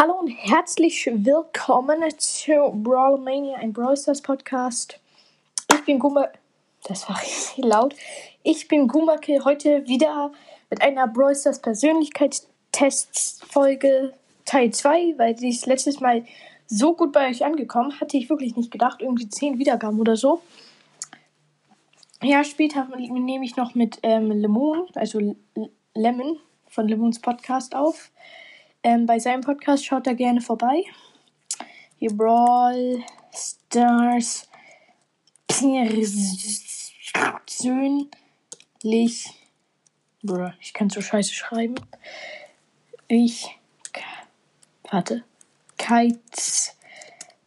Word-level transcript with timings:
Hallo 0.00 0.14
und 0.14 0.30
herzlich 0.30 1.10
willkommen 1.12 2.02
zu 2.16 2.72
Brawlmania, 2.72 3.58
ein 3.58 3.74
Brawl 3.74 3.98
Stars 3.98 4.22
Podcast. 4.22 4.98
Ich 5.74 5.84
bin 5.84 5.98
Gumma. 5.98 6.28
Das 6.84 7.06
war 7.06 7.20
richtig 7.22 7.62
laut. 7.62 7.94
Ich 8.42 8.66
bin 8.66 8.88
Gumake 8.88 9.44
heute 9.44 9.86
wieder 9.86 10.32
mit 10.70 10.80
einer 10.80 11.06
Brawl 11.06 11.36
Stars 11.36 11.60
Persönlichkeitstests-Folge 11.60 14.14
Teil 14.46 14.70
2, 14.70 15.18
weil 15.18 15.34
die 15.34 15.50
ist 15.50 15.66
letztes 15.66 16.00
Mal 16.00 16.24
so 16.66 16.96
gut 16.96 17.12
bei 17.12 17.28
euch 17.28 17.44
angekommen. 17.44 18.00
Hatte 18.00 18.16
ich 18.16 18.30
wirklich 18.30 18.56
nicht 18.56 18.70
gedacht. 18.70 19.02
Irgendwie 19.02 19.28
10 19.28 19.58
Wiedergaben 19.58 20.00
oder 20.00 20.16
so. 20.16 20.40
Ja, 22.22 22.42
später 22.42 22.88
nehme 22.96 23.44
ich 23.44 23.56
noch 23.56 23.74
mit 23.74 23.98
ähm, 24.02 24.30
Lemon, 24.30 24.86
also 24.94 25.36
Lemon 25.94 26.38
von 26.68 26.88
Lemons 26.88 27.20
Podcast 27.20 27.74
auf. 27.74 28.10
Ähm, 28.82 29.04
bei 29.04 29.18
seinem 29.18 29.42
Podcast 29.42 29.84
schaut 29.84 30.06
da 30.06 30.14
gerne 30.14 30.40
vorbei. 30.40 30.84
Hier 31.98 32.16
Brawl 32.16 33.04
Stars 33.34 34.48
persönlich. 37.46 38.08
Ich 40.60 40.72
kann 40.72 40.88
so 40.88 41.02
scheiße 41.02 41.34
schreiben. 41.34 41.74
Ich. 43.08 43.58
Warte. 44.90 45.24
Kites 45.76 46.76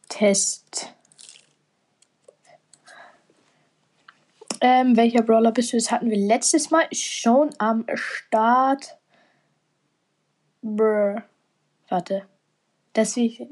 Test. 0.10 0.94
Ähm, 4.62 4.96
welcher 4.96 5.24
Brawler 5.24 5.52
bist 5.52 5.74
du? 5.74 5.78
Das 5.78 5.92
hatten 5.92 6.10
wir 6.10 6.18
letztes 6.18 6.70
Mal 6.70 6.88
schon 6.94 7.50
am 7.58 7.86
Start. 7.96 8.98
Brr. 10.64 11.24
Warte. 11.90 12.26
Das 12.94 13.18
ich. 13.18 13.46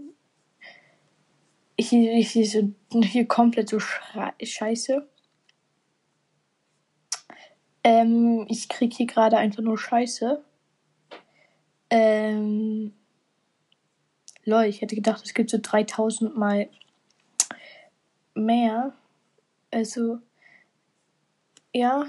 Hier, 1.78 2.16
hier, 2.16 2.46
so, 2.48 2.72
hier 3.04 3.28
komplett 3.28 3.70
so 3.70 3.80
scheiße. 3.80 5.08
Ähm, 7.84 8.46
ich 8.48 8.70
krieg 8.70 8.94
hier 8.94 9.08
gerade 9.08 9.38
einfach 9.38 9.62
nur 9.62 9.78
Scheiße. 9.78 10.44
Ähm. 11.90 12.94
Lol, 14.44 14.66
ich 14.66 14.82
hätte 14.82 14.96
gedacht, 14.96 15.24
es 15.26 15.34
gibt 15.34 15.50
so 15.50 15.60
3000 15.62 16.38
mal 16.38 16.70
mehr. 18.36 18.94
Also. 19.72 20.20
Ja. 21.74 22.06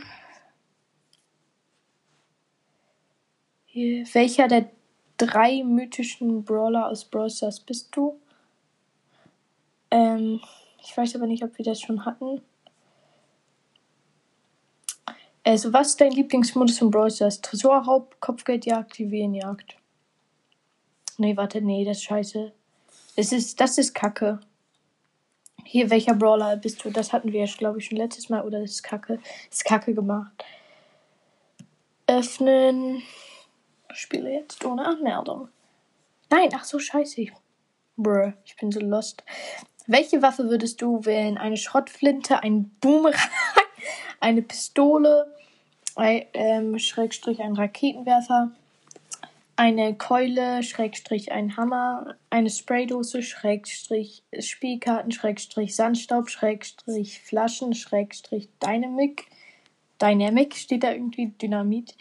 Hier, 3.67 4.05
welcher 4.13 4.49
der 4.49 4.71
drei 5.27 5.63
mythischen 5.63 6.45
Brawler 6.45 6.89
aus 6.89 7.05
Brawl 7.05 7.31
Stars 7.31 7.61
bist 7.61 7.89
du? 7.93 8.19
Ähm, 9.91 10.41
ich 10.83 10.97
weiß 10.97 11.15
aber 11.17 11.27
nicht, 11.27 11.45
ob 11.45 11.57
wir 11.59 11.65
das 11.65 11.81
schon 11.81 12.05
hatten. 12.05 12.41
Also, 15.45 15.73
was 15.73 15.89
ist 15.89 16.01
dein 16.01 16.13
Lieblingsmodus 16.13 16.81
in 16.81 16.91
Brawl 16.91 17.11
Stars? 17.11 17.41
Tresorraub, 17.41 18.21
Kopfgeldjagd, 18.21 18.99
Juwelenjagd. 18.99 19.77
Nee, 21.19 21.37
warte, 21.37 21.61
nee, 21.61 21.85
das 21.85 21.99
ist 21.99 22.05
scheiße. 22.05 22.53
Es 23.17 23.33
ist, 23.33 23.61
das 23.61 23.79
ist 23.79 23.95
Kacke. 23.95 24.41
Hier, 25.65 25.91
welcher 25.91 26.15
Brawler 26.15 26.57
bist 26.57 26.85
du? 26.85 26.91
Das 26.91 27.13
hatten 27.13 27.33
wir, 27.33 27.45
glaube 27.47 27.79
ich, 27.79 27.87
schon 27.87 27.99
letztes 27.99 28.29
Mal. 28.29 28.45
Oder 28.45 28.61
das 28.61 28.73
ist 28.73 28.83
Kacke. 28.83 29.19
Das 29.49 29.59
ist 29.59 29.65
Kacke 29.65 29.95
gemacht. 29.95 30.45
Öffnen. 32.07 33.03
Spiele 33.95 34.33
jetzt 34.33 34.65
ohne 34.65 34.85
Anmeldung. 34.85 35.49
Nein, 36.31 36.49
ach 36.55 36.65
so, 36.65 36.79
scheiße. 36.79 37.27
Brr, 37.97 38.35
ich 38.45 38.57
bin 38.57 38.73
so 38.73 38.81
lost. 38.81 39.23
Welche 39.87 40.23
Waffe 40.23 40.49
würdest 40.49 40.81
du 40.81 41.05
wählen? 41.05 41.37
Eine 41.39 41.57
Schrottflinte, 41.57 42.43
ein 42.43 42.71
Boomerang, 42.81 43.21
eine 44.21 44.43
Pistole, 44.43 45.35
ein, 45.97 46.25
ähm, 46.35 46.79
Schrägstrich 46.79 47.41
ein 47.41 47.55
Raketenwerfer, 47.55 48.53
eine 49.57 49.95
Keule, 49.95 50.63
Schrägstrich 50.63 51.33
ein 51.33 51.57
Hammer, 51.57 52.17
eine 52.31 52.49
Spraydose, 52.49 53.23
Schrägstrich 53.23 54.23
Spielkarten, 54.39 55.13
Schrägstrich 55.13 55.77
Sandstaub, 55.77 56.31
Schrägstrich 56.31 57.21
Flaschen, 57.21 57.75
Schrägstrich 57.75 58.49
Dynamic. 58.63 59.27
Dynamic 60.01 60.57
steht 60.57 60.83
da 60.83 60.93
irgendwie, 60.93 61.29
Dynamit, 61.29 61.95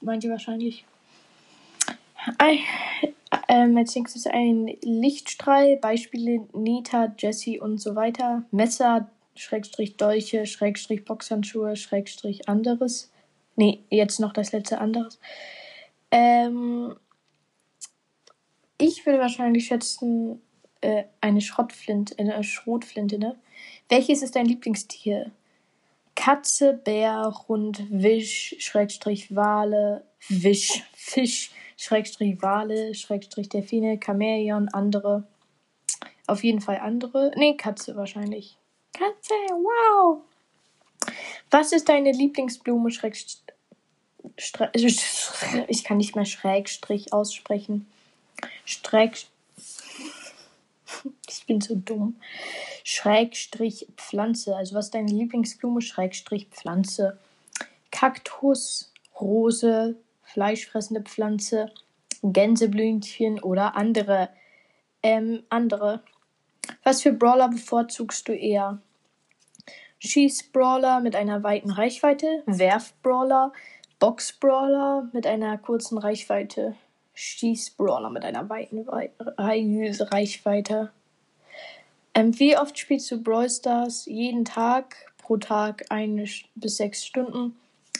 meint 0.00 0.24
ihr 0.24 0.30
wahrscheinlich. 0.30 0.84
Ähm, 3.48 3.76
als 3.76 3.94
nächstes 3.94 4.26
ein 4.26 4.76
Lichtstrahl, 4.82 5.76
Beispiele 5.76 6.48
Nita, 6.52 7.14
Jessie 7.18 7.60
und 7.60 7.78
so 7.78 7.94
weiter. 7.94 8.44
Messer, 8.50 9.08
Schrägstrich 9.36 9.96
Dolche, 9.96 10.46
Schrägstrich 10.46 11.04
Boxhandschuhe, 11.04 11.76
Schrägstrich 11.76 12.48
anderes. 12.48 13.10
Nee, 13.56 13.80
jetzt 13.90 14.20
noch 14.20 14.32
das 14.32 14.52
letzte 14.52 14.80
anderes. 14.80 15.20
Ähm, 16.10 16.96
ich 18.78 19.06
würde 19.06 19.20
wahrscheinlich 19.20 19.66
schätzen, 19.66 20.40
äh, 20.80 21.04
eine 21.20 21.40
Schrottflinte, 21.40 22.18
eine 22.18 22.42
Schrotflinte, 22.42 23.18
ne? 23.18 23.36
Welches 23.88 24.22
ist 24.22 24.34
dein 24.34 24.46
Lieblingstier? 24.46 25.30
Katze, 26.14 26.72
Bär, 26.72 27.32
Hund, 27.48 27.82
Wisch, 27.90 28.56
Schrägstrich 28.58 29.34
Wale, 29.34 30.04
Wisch, 30.28 30.82
Fisch, 30.94 31.50
Schrägstrich 31.80 32.42
Wale, 32.42 32.94
Schrägstrich 32.94 33.48
Delfine, 33.48 33.98
Chamäleon, 34.04 34.68
andere. 34.68 35.26
Auf 36.26 36.44
jeden 36.44 36.60
Fall 36.60 36.76
andere. 36.76 37.32
Nee, 37.36 37.56
Katze 37.56 37.96
wahrscheinlich. 37.96 38.58
Katze, 38.92 39.32
wow! 39.48 40.20
Was 41.50 41.72
ist 41.72 41.88
deine 41.88 42.12
Lieblingsblume, 42.12 42.90
Schrägstrich. 42.90 43.40
Ich 45.68 45.82
kann 45.82 45.96
nicht 45.96 46.16
mehr 46.16 46.26
Schrägstrich 46.26 47.14
aussprechen. 47.14 47.90
Streck. 48.66 49.16
Ich 51.28 51.46
bin 51.46 51.60
so 51.60 51.76
dumm. 51.76 52.20
Schrägstrich 52.84 53.86
Pflanze. 53.96 54.54
Also 54.56 54.74
was 54.74 54.86
ist 54.86 54.94
deine 54.94 55.12
Lieblingsblume? 55.12 55.80
Schrägstrich 55.80 56.48
Pflanze. 56.48 57.16
Kaktus, 57.90 58.92
Rose, 59.18 59.96
fleischfressende 60.32 61.02
Pflanze, 61.02 61.72
Gänseblümchen 62.22 63.40
oder 63.40 63.76
andere. 63.76 64.30
Ähm, 65.02 65.42
andere. 65.48 66.02
Was 66.84 67.02
für 67.02 67.12
Brawler 67.12 67.48
bevorzugst 67.48 68.28
du 68.28 68.32
eher? 68.32 68.80
Schießbrawler 70.00 71.00
mit 71.00 71.14
einer 71.14 71.42
weiten 71.42 71.70
Reichweite, 71.70 72.42
Werfbrawler, 72.46 73.52
Boxbrawler 73.98 75.08
mit 75.12 75.26
einer 75.26 75.58
kurzen 75.58 75.98
Reichweite, 75.98 76.74
Schießbrawler 77.12 78.08
mit 78.08 78.24
einer 78.24 78.48
weiten 78.48 78.88
Reichweite. 78.88 80.90
Ähm, 82.14 82.38
wie 82.38 82.56
oft 82.56 82.78
spielst 82.78 83.10
du 83.10 83.22
Brawl 83.22 83.50
Stars? 83.50 84.06
Jeden 84.06 84.44
Tag, 84.44 84.96
pro 85.18 85.36
Tag 85.36 85.84
eine 85.90 86.24
bis 86.54 86.78
sechs 86.78 87.04
Stunden. 87.04 87.56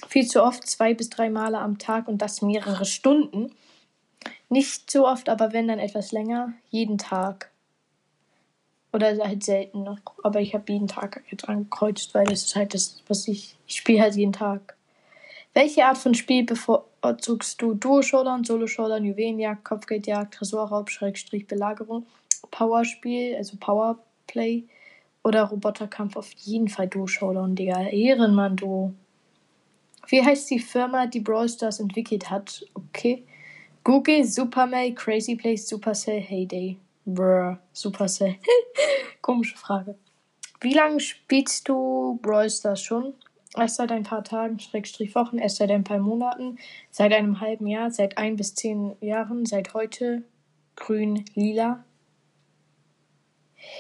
Viel 0.09 0.27
zu 0.27 0.43
oft, 0.43 0.66
zwei 0.66 0.94
bis 0.94 1.11
drei 1.11 1.31
Male 1.31 1.59
am 1.59 1.78
Tag 1.78 2.09
und 2.09 2.19
das 2.19 2.43
mehrere 2.43 2.84
Stunden. 2.84 3.53
Nicht 4.49 4.91
so 4.91 5.06
oft, 5.06 5.28
aber 5.28 5.53
wenn 5.53 5.69
dann 5.69 5.78
etwas 5.78 6.12
länger, 6.12 6.53
jeden 6.71 6.99
Tag. 6.99 7.50
Oder 8.93 9.16
halt 9.19 9.44
selten 9.44 9.84
noch. 9.84 10.00
Aber 10.25 10.41
ich 10.41 10.55
habe 10.55 10.72
jeden 10.72 10.88
Tag 10.88 11.22
dran 11.37 11.65
gekreuzt, 11.65 12.15
weil 12.15 12.27
das 12.27 12.44
ist 12.44 12.56
halt 12.56 12.75
das, 12.75 13.03
was 13.06 13.28
ich. 13.28 13.56
Ich 13.66 13.77
spiele 13.77 14.03
halt 14.03 14.16
jeden 14.16 14.33
Tag. 14.33 14.77
Welche 15.55 15.84
Art 15.84 15.99
von 15.99 16.15
Spiel 16.15 16.44
bevorzugst 16.44 17.61
du? 17.61 17.75
Duo-Showdown, 17.75 18.44
Solo-Showdown, 18.44 19.05
Juwelenjagd, 19.05 19.65
Kopfgeldjagd, 19.65 20.34
Tresorraub, 20.34 20.91
Schrägstrich, 20.91 21.47
Belagerung, 21.47 22.06
Powerspiel, 22.50 23.37
also 23.37 23.56
Powerplay 23.58 24.64
oder 25.23 25.44
Roboterkampf? 25.44 26.17
Auf 26.17 26.31
jeden 26.32 26.69
Fall 26.69 26.88
Duo-Showdown, 26.88 27.55
Digga. 27.55 27.82
Ehrenmann, 27.82 28.56
du. 28.56 28.94
Wie 30.08 30.25
heißt 30.25 30.50
die 30.50 30.58
Firma, 30.58 31.06
die 31.06 31.20
Brawl 31.20 31.49
Stars 31.49 31.81
entwickelt 31.81 32.31
hat? 32.31 32.64
Okay. 32.75 33.25
Google, 33.85 34.25
Supermail, 34.25 34.94
Crazy 34.94 35.37
Place, 35.37 35.69
Supercell, 35.69 36.20
Heyday. 36.20 36.76
Brr, 37.06 37.58
Supercell. 37.73 38.37
Komische 39.23 39.56
Frage. 39.56 39.97
Wie 40.61 40.75
lange 40.75 41.00
spielst 41.00 41.69
du 41.69 42.19
Brawl 42.23 42.50
Stars 42.50 42.82
schon? 42.82 43.14
Erst 43.56 43.76
seit 43.76 43.91
ein 43.91 44.05
paar 44.05 44.23
Tagen, 44.23 44.61
Schrägstrich 44.61 45.14
Wochen, 45.14 45.38
erst 45.38 45.56
seit 45.56 45.70
ein 45.70 45.82
paar 45.82 45.99
Monaten, 45.99 46.58
seit 46.91 47.12
einem 47.12 47.41
halben 47.41 47.67
Jahr, 47.67 47.91
seit 47.91 48.17
ein 48.17 48.37
bis 48.37 48.55
zehn 48.55 48.94
Jahren, 49.00 49.44
seit 49.44 49.75
heute, 49.75 50.23
grün, 50.76 51.25
lila. 51.35 51.85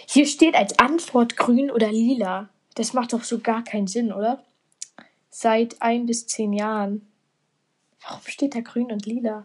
Hier 0.08 0.26
steht 0.26 0.56
als 0.56 0.78
Antwort 0.78 1.36
grün 1.36 1.70
oder 1.70 1.90
lila. 1.92 2.48
Das 2.74 2.94
macht 2.94 3.12
doch 3.12 3.22
so 3.22 3.38
gar 3.38 3.62
keinen 3.62 3.86
Sinn, 3.86 4.12
oder? 4.12 4.42
Seit 5.30 5.80
ein 5.80 6.06
bis 6.06 6.26
zehn 6.26 6.52
Jahren. 6.52 7.06
Warum 8.02 8.22
steht 8.26 8.54
da 8.54 8.60
grün 8.60 8.92
und 8.92 9.06
lila? 9.06 9.44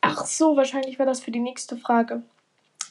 Ach 0.00 0.26
so, 0.26 0.56
wahrscheinlich 0.56 0.98
war 0.98 1.06
das 1.06 1.20
für 1.20 1.30
die 1.30 1.40
nächste 1.40 1.76
Frage. 1.76 2.22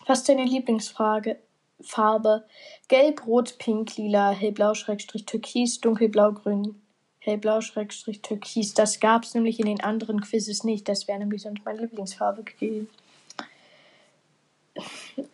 Was 0.08 0.20
ist 0.20 0.30
deine 0.30 0.46
Lieblingsfrage? 0.46 1.38
Farbe? 1.82 2.46
Gelb, 2.88 3.26
Rot, 3.26 3.58
Pink, 3.58 3.98
Lila, 3.98 4.32
Hellblau, 4.32 4.74
Schrägstrich, 4.74 5.26
Türkis, 5.26 5.82
Dunkelblau, 5.82 6.34
Grün, 6.34 6.82
Hellblau, 7.20 7.62
Schrägstrich, 7.62 8.22
Türkis. 8.22 8.74
Das 8.74 9.00
gab 9.00 9.24
es 9.24 9.34
nämlich 9.34 9.60
in 9.60 9.66
den 9.66 9.82
anderen 9.82 10.22
Quizzes 10.22 10.64
nicht. 10.64 10.88
Das 10.88 11.08
wäre 11.08 11.20
nämlich 11.20 11.42
sonst 11.42 11.66
meine 11.66 11.82
Lieblingsfarbe 11.82 12.44
gewesen. 12.44 12.90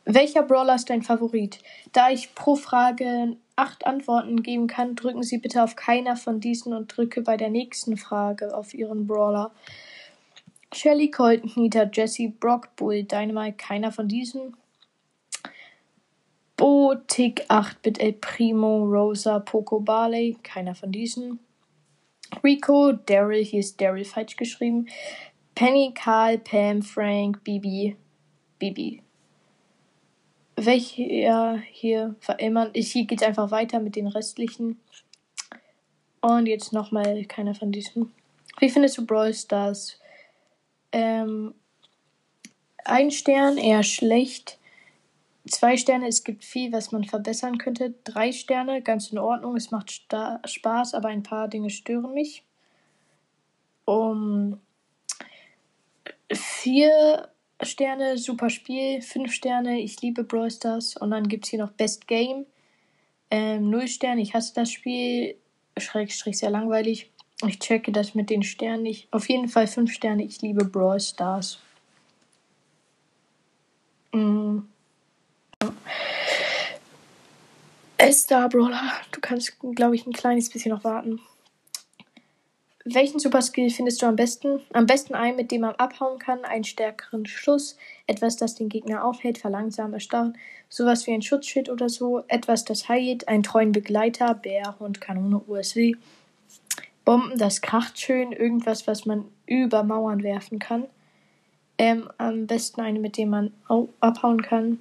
Welcher 0.06 0.44
Brawler 0.44 0.76
ist 0.76 0.90
dein 0.90 1.04
Favorit? 1.04 1.60
Da 1.92 2.10
ich 2.10 2.34
pro 2.34 2.56
Frage 2.56 3.38
acht 3.58 3.86
Antworten 3.86 4.44
geben 4.44 4.68
kann, 4.68 4.96
drücken 4.96 5.24
Sie 5.24 5.40
bitte 5.40 5.64
auf 5.64 5.76
keiner 5.76 6.16
von 6.16 6.40
diesen 6.40 6.74
und 6.74 6.96
drücke 6.96 7.22
bei 7.22 7.36
der 7.36 7.50
nächsten 7.50 7.98
Frage 7.98 8.56
auf 8.56 8.74
Ihren 8.74 9.08
Brawler. 9.08 9.52
Shelly, 10.74 11.10
Colton, 11.10 11.52
Nita, 11.56 11.90
Jesse, 11.92 12.30
Brock, 12.30 12.76
Bull, 12.76 13.04
Dynamite, 13.04 13.58
keiner 13.58 13.92
von 13.92 14.08
diesen. 14.08 14.56
Bo, 16.56 16.96
Tick, 17.08 17.46
8-Bit, 17.50 18.00
El 18.00 18.14
Primo, 18.14 18.84
Rosa, 18.84 19.40
Poco, 19.40 19.80
Barley, 19.80 20.38
keiner 20.44 20.76
von 20.76 20.92
diesen. 20.92 21.40
Rico, 22.44 22.92
Daryl, 22.92 23.44
hier 23.44 23.60
ist 23.60 23.80
Daryl 23.80 24.06
falsch 24.06 24.36
geschrieben. 24.36 24.88
Penny, 25.56 25.94
Karl, 25.96 26.38
Pam, 26.38 26.82
Frank, 26.82 27.44
Bibi, 27.44 27.96
Bibi. 28.60 29.02
Welcher 30.60 31.62
hier 31.72 32.16
immer. 32.40 32.72
Hier 32.74 33.06
geht 33.06 33.22
es 33.22 33.28
einfach 33.28 33.52
weiter 33.52 33.80
mit 33.80 33.96
den 33.96 34.08
restlichen. 34.08 34.82
Und 36.20 36.48
jetzt 36.48 36.74
nochmal 36.74 37.24
keiner 37.26 37.54
von 37.54 37.72
diesen. 37.72 38.12
Wie 38.60 38.70
findest 38.70 38.98
du 38.98 39.06
Brawl 39.06 39.36
Stars? 39.36 40.00
Ähm, 40.92 41.54
ein 42.84 43.12
Stern, 43.12 43.58
eher 43.58 43.84
schlecht. 43.84 44.58
Zwei 45.48 45.78
Sterne, 45.78 46.08
es 46.08 46.24
gibt 46.24 46.44
viel, 46.44 46.72
was 46.72 46.92
man 46.92 47.04
verbessern 47.04 47.60
könnte. 47.60 47.94
Drei 48.04 48.32
Sterne, 48.32 48.82
ganz 48.82 49.12
in 49.12 49.20
Ordnung. 49.20 49.56
Es 49.56 49.70
macht 49.70 49.92
Spaß, 49.92 50.96
aber 50.96 51.10
ein 51.10 51.24
paar 51.24 51.48
Dinge 51.48 51.70
stören 51.70 52.14
mich. 52.16 52.44
Um 53.86 54.60
vier 56.34 57.30
Sterne, 57.62 58.18
super 58.18 58.50
Spiel. 58.50 59.02
Fünf 59.02 59.34
Sterne, 59.34 59.80
ich 59.80 60.02
liebe 60.02 60.24
Brawl 60.24 60.52
Stars. 60.52 60.96
Und 60.98 61.12
dann 61.12 61.28
gibt 61.28 61.46
es 61.46 61.52
hier 61.52 61.60
noch 61.60 61.72
Best 61.72 62.08
Game. 62.08 62.46
Ähm, 63.30 63.70
null 63.70 63.88
Sterne, 63.88 64.22
ich 64.22 64.34
hasse 64.34 64.54
das 64.54 64.72
Spiel. 64.72 65.36
Schrägstrich 65.78 66.38
sehr 66.38 66.50
langweilig. 66.50 67.10
Ich 67.46 67.60
checke 67.60 67.92
das 67.92 68.16
mit 68.16 68.30
den 68.30 68.42
Sternen 68.42 68.84
nicht. 68.84 69.08
Auf 69.12 69.30
jeden 69.30 69.48
Fall 69.48 69.68
fünf 69.68 69.94
Sterne, 69.94 70.24
ich 70.24 70.42
liebe 70.42 70.66
Brawl 70.66 71.00
Stars. 71.00 71.60
Mm. 74.12 74.60
Star 78.12 78.50
Brawler, 78.50 78.92
du 79.12 79.20
kannst, 79.20 79.60
glaube 79.76 79.96
ich, 79.96 80.06
ein 80.06 80.14
kleines 80.14 80.50
bisschen 80.50 80.72
noch 80.72 80.84
warten. 80.84 81.20
Welchen 82.90 83.20
Superskill 83.20 83.70
findest 83.70 84.02
du 84.02 84.06
am 84.06 84.16
besten? 84.16 84.62
Am 84.72 84.86
besten 84.86 85.14
einen, 85.14 85.36
mit 85.36 85.52
dem 85.52 85.62
man 85.62 85.76
abhauen 85.76 86.20
kann, 86.20 86.46
einen 86.46 86.64
stärkeren 86.64 87.26
Schuss, 87.26 87.76
etwas, 88.06 88.38
das 88.38 88.56
den 88.56 88.70
Gegner 88.70 89.04
aufhält, 89.04 89.38
verlangsamt, 89.40 89.94
erstarren, 89.94 90.38
sowas 90.70 91.06
wie 91.06 91.12
ein 91.12 91.22
Schutzschild 91.22 91.68
oder 91.68 91.90
so, 91.90 92.24
etwas, 92.30 92.64
das 92.64 92.88
heilt, 92.88 93.28
einen 93.28 93.44
treuen 93.44 93.74
Begleiter, 93.74 94.34
Bär, 94.36 94.80
Hund, 94.80 95.02
Kanone, 95.02 95.42
USW, 95.48 95.96
Bomben, 97.04 97.38
das 97.38 97.62
kracht 97.62 98.00
schön, 98.00 98.32
irgendwas, 98.32 98.88
was 98.88 99.06
man 99.06 99.26
über 99.48 99.84
Mauern 99.84 100.24
werfen 100.24 100.58
kann. 100.58 100.86
Ähm, 101.78 102.10
am 102.18 102.48
besten 102.48 102.80
eine, 102.80 103.00
mit 103.00 103.18
dem 103.18 103.30
man 103.32 103.52
abhauen 104.00 104.42
kann. 104.42 104.80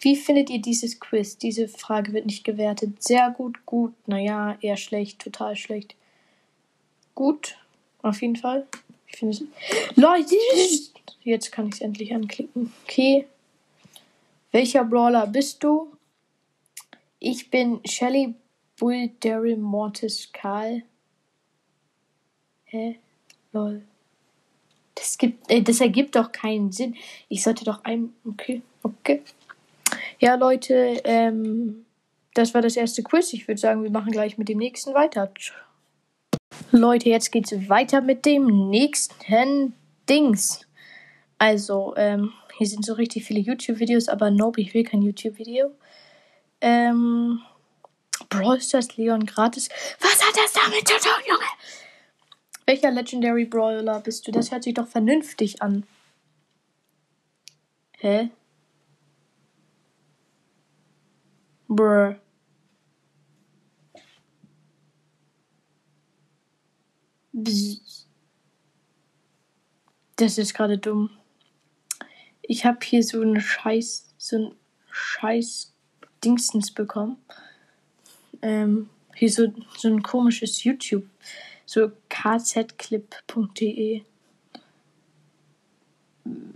Wie 0.00 0.16
findet 0.16 0.50
ihr 0.50 0.60
dieses 0.60 0.98
Quiz? 0.98 1.38
Diese 1.38 1.68
Frage 1.68 2.12
wird 2.14 2.26
nicht 2.26 2.42
gewertet. 2.42 3.00
Sehr 3.00 3.30
gut, 3.30 3.64
gut, 3.64 3.94
naja, 4.08 4.56
eher 4.60 4.76
schlecht, 4.76 5.20
total 5.20 5.54
schlecht 5.54 5.94
gut. 7.22 7.56
Auf 8.02 8.20
jeden 8.20 8.34
Fall. 8.34 8.66
Ich 9.06 9.16
finde 9.16 9.34
es. 9.36 9.44
Leute! 9.94 10.34
Jetzt 11.22 11.52
kann 11.52 11.68
ich 11.68 11.74
es 11.74 11.80
endlich 11.80 12.12
anklicken. 12.12 12.72
Okay. 12.82 13.26
Welcher 14.50 14.84
Brawler 14.84 15.28
bist 15.28 15.62
du? 15.62 15.92
Ich 17.20 17.48
bin 17.48 17.80
Shelly 17.84 18.34
Bull 18.76 19.10
Daryl 19.20 19.56
Mortis 19.56 20.30
Karl. 20.32 20.82
Hä? 22.64 22.98
Lol. 23.52 23.82
Das 24.96 25.16
gibt, 25.16 25.48
äh, 25.48 25.62
das 25.62 25.80
ergibt 25.80 26.16
doch 26.16 26.32
keinen 26.32 26.72
Sinn. 26.72 26.96
Ich 27.28 27.44
sollte 27.44 27.64
doch 27.64 27.84
ein. 27.84 28.12
Okay, 28.24 28.62
okay. 28.82 29.22
Ja, 30.18 30.34
Leute, 30.34 31.00
ähm, 31.04 31.86
das 32.34 32.52
war 32.52 32.62
das 32.62 32.76
erste 32.76 33.04
Quiz. 33.04 33.32
Ich 33.32 33.46
würde 33.46 33.60
sagen, 33.60 33.84
wir 33.84 33.90
machen 33.90 34.10
gleich 34.10 34.38
mit 34.38 34.48
dem 34.48 34.58
nächsten 34.58 34.92
weiter. 34.92 35.30
Leute, 36.72 37.10
jetzt 37.10 37.30
geht's 37.32 37.52
weiter 37.68 38.00
mit 38.00 38.24
dem 38.24 38.70
nächsten 38.70 39.74
Dings. 40.08 40.66
Also, 41.36 41.94
ähm, 41.96 42.32
hier 42.56 42.66
sind 42.66 42.84
so 42.84 42.94
richtig 42.94 43.24
viele 43.24 43.40
YouTube-Videos, 43.40 44.08
aber 44.08 44.30
nope, 44.30 44.60
ich 44.60 44.72
will 44.72 44.82
kein 44.82 45.02
YouTube-Video. 45.02 45.70
Ähm, 46.62 47.40
Brawl 48.30 48.58
Stars 48.60 48.96
Leon 48.96 49.26
gratis. 49.26 49.68
Was 50.00 50.26
hat 50.26 50.34
das 50.34 50.52
damit 50.54 50.88
zu 50.88 50.94
tun, 50.94 51.22
Junge? 51.28 51.44
Welcher 52.64 52.90
Legendary 52.90 53.44
Brawler 53.44 54.00
bist 54.00 54.26
du? 54.26 54.32
Das 54.32 54.50
hört 54.50 54.62
sich 54.62 54.72
doch 54.72 54.88
vernünftig 54.88 55.60
an. 55.60 55.84
Hä? 57.98 58.30
Brr. 61.68 62.18
Das 67.32 67.98
ist 70.38 70.54
gerade 70.54 70.78
dumm. 70.78 71.10
Ich 72.42 72.64
habe 72.64 72.78
hier 72.82 73.02
so 73.02 73.20
einen 73.20 73.40
Scheiß, 73.40 74.14
so 74.18 74.36
ein 74.36 74.54
Scheiß 74.90 75.72
Dingstens 76.22 76.70
bekommen. 76.70 77.16
Ähm, 78.42 78.90
hier 79.14 79.30
so, 79.30 79.52
so 79.76 79.88
ein 79.88 80.02
komisches 80.02 80.62
YouTube, 80.64 81.04
so 81.64 81.92
kzclip.de. 82.08 84.02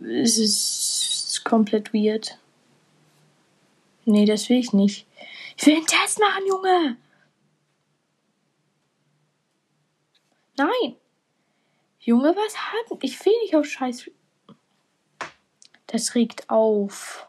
Es 0.02 0.38
ist 0.38 1.42
komplett 1.44 1.92
weird. 1.92 2.38
Nee, 4.04 4.24
das 4.24 4.48
will 4.48 4.58
ich 4.58 4.72
nicht. 4.72 5.06
Ich 5.56 5.66
will 5.66 5.76
einen 5.76 5.86
Test 5.86 6.20
machen, 6.20 6.46
Junge! 6.46 6.96
Nein. 10.56 10.96
Junge, 12.00 12.34
was 12.36 12.56
hat. 12.56 12.98
Ich 13.02 13.24
will 13.24 13.32
nicht 13.42 13.56
auf 13.56 13.66
Scheiß. 13.66 14.10
Das 15.88 16.14
regt 16.14 16.48
auf. 16.50 17.28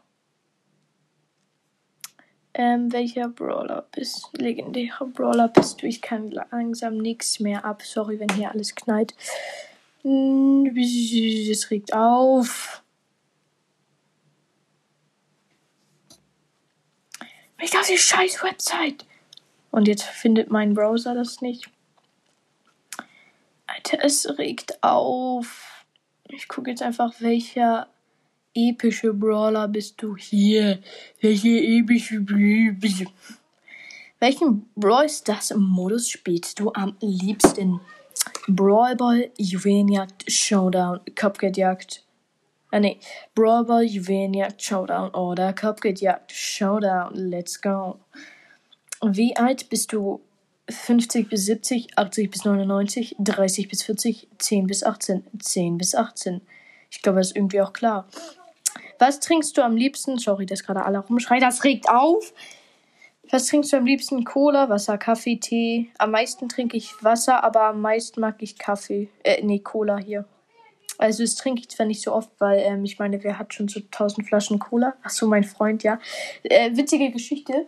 Ähm, 2.54 2.92
welcher 2.92 3.28
Brawler 3.28 3.88
bist 3.92 4.30
du? 4.34 4.42
Legendärer 4.42 5.06
Brawler 5.06 5.48
bist 5.48 5.82
du? 5.82 5.88
Ich 5.88 6.02
kann 6.02 6.32
langsam 6.32 6.98
nichts 6.98 7.40
mehr 7.40 7.64
ab. 7.66 7.84
Sorry, 7.84 8.20
wenn 8.20 8.30
hier 8.30 8.50
alles 8.50 8.74
knallt. 8.74 9.14
Es 10.04 11.70
regt 11.70 11.94
auf. 11.94 12.82
Nicht 17.60 17.76
auf 17.78 17.88
die 17.88 17.98
scheiß 17.98 18.44
Website. 18.44 19.06
Und 19.72 19.88
jetzt 19.88 20.04
findet 20.04 20.50
mein 20.50 20.74
Browser 20.74 21.14
das 21.14 21.42
nicht. 21.42 21.70
Alter, 23.78 24.04
es 24.04 24.28
regt 24.40 24.84
auf. 24.84 25.86
Ich 26.30 26.48
gucke 26.48 26.72
jetzt 26.72 26.82
einfach, 26.82 27.14
welcher 27.20 27.88
epische 28.56 29.14
Brawler 29.14 29.68
bist 29.68 30.02
du 30.02 30.18
hier? 30.18 30.80
Welche 31.22 31.50
epische 31.50 32.20
Brawler? 32.22 32.76
Welchen 34.20 34.68
Brawl 34.76 35.08
Stars 35.08 35.54
Modus 35.56 36.10
spielst 36.10 36.60
du 36.60 36.72
am 36.74 36.98
liebsten? 37.02 37.80
Brawl 38.48 38.96
Ball, 38.96 39.30
Juwelenjagd, 39.38 40.30
Showdown, 40.32 41.02
Cupcake-Jagd. 41.14 42.04
Ah 42.72 42.80
ne, 42.80 42.98
Brawl 43.36 43.64
Ball, 43.64 43.84
Juwelenjagd, 43.84 44.60
Showdown 44.60 45.12
oder 45.12 45.54
Cupcake-Jagd, 45.54 46.32
Showdown. 46.32 47.14
Let's 47.14 47.62
go. 47.62 48.00
Wie 49.04 49.36
alt 49.38 49.70
bist 49.70 49.94
du? 49.94 50.20
50 50.70 51.30
bis 51.30 51.46
70, 51.46 51.98
80 51.98 52.30
bis 52.30 52.46
99, 52.46 53.16
30 53.20 53.68
bis 53.70 53.84
40, 53.84 54.28
10 54.38 54.68
bis 54.68 54.84
18, 54.84 55.24
10 55.40 55.78
bis 55.78 55.96
18. 55.96 56.42
Ich 56.90 57.02
glaube, 57.02 57.20
das 57.20 57.28
ist 57.28 57.36
irgendwie 57.36 57.62
auch 57.62 57.74
klar. 57.74 58.08
Was 59.00 59.20
trinkst 59.20 59.58
du 59.58 59.62
am 59.62 59.76
liebsten? 59.78 60.18
Sorry, 60.18 60.46
dass 60.46 60.64
gerade 60.64 60.84
alle 60.84 61.00
rumschreien. 61.00 61.42
Das 61.42 61.64
regt 61.64 61.90
auf. 61.90 62.34
Was 63.30 63.48
trinkst 63.48 63.74
du 63.74 63.78
am 63.78 63.86
liebsten? 63.86 64.24
Cola, 64.24 64.70
Wasser, 64.70 64.98
Kaffee, 64.98 65.38
Tee. 65.38 65.92
Am 65.98 66.12
meisten 66.12 66.48
trinke 66.48 66.78
ich 66.78 66.94
Wasser, 67.04 67.44
aber 67.44 67.64
am 67.64 67.82
meisten 67.82 68.22
mag 68.22 68.36
ich 68.40 68.58
Kaffee. 68.58 69.10
Äh, 69.24 69.44
nee, 69.44 69.60
Cola 69.60 69.98
hier. 69.98 70.26
Also 70.98 71.24
das 71.24 71.36
trinke 71.36 71.62
ich 71.62 71.70
zwar 71.70 71.86
nicht 71.86 72.02
so 72.02 72.14
oft, 72.14 72.32
weil 72.40 72.60
ähm, 72.60 72.84
ich 72.86 72.98
meine, 72.98 73.24
wer 73.24 73.38
hat 73.38 73.54
schon 73.54 73.68
so 73.68 73.80
1000 73.80 74.28
Flaschen 74.28 74.60
Cola? 74.60 74.96
Ach 75.04 75.10
so, 75.10 75.28
mein 75.28 75.44
Freund, 75.44 75.84
ja. 75.84 76.00
Äh, 76.44 76.76
witzige 76.76 77.12
Geschichte. 77.12 77.68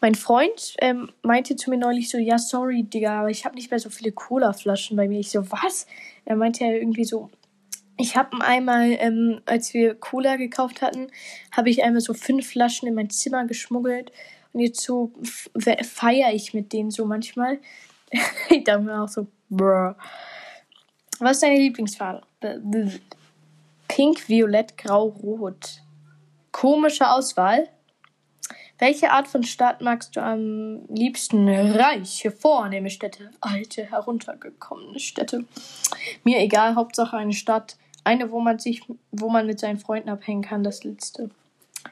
Mein 0.00 0.14
Freund 0.14 0.74
ähm, 0.80 1.10
meinte 1.22 1.56
zu 1.56 1.70
mir 1.70 1.76
neulich 1.76 2.08
so, 2.08 2.18
ja, 2.18 2.38
sorry, 2.38 2.84
Digga, 2.84 3.20
aber 3.20 3.30
ich 3.30 3.44
habe 3.44 3.56
nicht 3.56 3.70
mehr 3.70 3.80
so 3.80 3.90
viele 3.90 4.12
Cola-Flaschen 4.12 4.96
bei 4.96 5.08
mir. 5.08 5.18
Ich 5.18 5.30
so, 5.30 5.50
was? 5.50 5.86
Er 6.24 6.36
meinte 6.36 6.64
ja 6.64 6.70
irgendwie 6.70 7.04
so, 7.04 7.30
ich 7.96 8.16
habe 8.16 8.40
einmal, 8.40 8.96
ähm, 9.00 9.40
als 9.44 9.74
wir 9.74 9.96
Cola 9.96 10.36
gekauft 10.36 10.82
hatten, 10.82 11.08
habe 11.50 11.68
ich 11.68 11.82
einmal 11.82 12.00
so 12.00 12.14
fünf 12.14 12.48
Flaschen 12.48 12.86
in 12.86 12.94
mein 12.94 13.10
Zimmer 13.10 13.44
geschmuggelt. 13.44 14.12
Und 14.52 14.60
jetzt 14.60 14.80
so 14.80 15.12
feiere 15.84 16.32
ich 16.32 16.54
mit 16.54 16.72
denen 16.72 16.92
so 16.92 17.04
manchmal. 17.04 17.58
ich 18.50 18.62
dachte 18.62 18.82
mir 18.82 19.02
auch 19.02 19.08
so, 19.08 19.26
bruh. 19.50 19.94
Was 21.18 21.32
ist 21.32 21.42
deine 21.42 21.58
Lieblingsfarbe? 21.58 22.22
Pink, 23.88 24.28
Violett, 24.28 24.78
Grau, 24.78 25.08
Rot. 25.08 25.82
Komische 26.52 27.10
Auswahl. 27.10 27.68
Welche 28.78 29.10
Art 29.10 29.26
von 29.26 29.42
Stadt 29.42 29.80
magst 29.80 30.14
du 30.14 30.22
am 30.22 30.84
liebsten? 30.88 31.48
Reiche, 31.48 32.30
vornehme 32.30 32.90
Städte, 32.90 33.30
alte, 33.40 33.90
heruntergekommene 33.90 35.00
Städte. 35.00 35.44
Mir 36.22 36.38
egal, 36.38 36.76
Hauptsache 36.76 37.16
eine 37.16 37.32
Stadt. 37.32 37.76
Eine, 38.04 38.30
wo 38.30 38.40
man 38.40 38.58
sich, 38.60 38.82
wo 39.10 39.28
man 39.28 39.46
mit 39.46 39.58
seinen 39.58 39.78
Freunden 39.78 40.08
abhängen 40.08 40.42
kann, 40.42 40.62
das 40.62 40.84
letzte. 40.84 41.30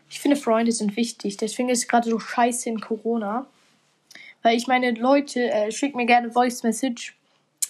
Ich 0.08 0.20
finde, 0.20 0.36
Freunde 0.36 0.70
sind 0.70 0.96
wichtig. 0.96 1.36
Deswegen 1.36 1.68
ist 1.68 1.80
es 1.80 1.88
gerade 1.88 2.08
so 2.08 2.20
scheiße 2.20 2.68
in 2.68 2.80
Corona. 2.80 3.46
Weil 4.42 4.56
ich 4.56 4.68
meine, 4.68 4.92
Leute, 4.92 5.50
äh, 5.50 5.72
schickt 5.72 5.96
mir 5.96 6.06
gerne 6.06 6.30
Voice 6.30 6.62
Message. 6.62 7.16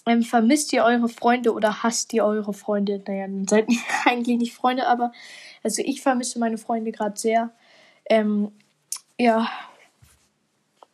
Ähm, 0.07 0.23
vermisst 0.23 0.73
ihr 0.75 0.85
eure 0.85 1.09
Freunde 1.09 1.55
oder 1.55 1.83
hasst 1.83 2.13
ihr 2.13 2.25
eure 2.25 2.53
Freunde? 2.53 3.03
Naja, 3.07 3.27
dann 3.27 3.49
seid 3.49 3.69
ihr 3.71 3.79
eigentlich 4.05 4.37
nicht 4.37 4.55
Freunde, 4.55 4.87
aber 4.87 5.13
also 5.63 5.83
ich 5.83 6.03
vermisse 6.03 6.39
meine 6.39 6.59
Freunde 6.59 6.93
gerade 6.93 7.19
sehr. 7.19 7.51
Ähm, 8.09 8.53
ja. 9.19 9.49